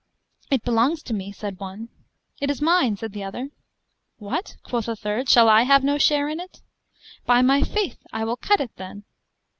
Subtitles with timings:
[0.49, 1.89] It belongs to me, said one.
[2.39, 3.49] It is mine, said the other.
[4.17, 6.63] What, quoth a third, shall I have no share in it?
[7.27, 9.03] By my faith, I will cut it then.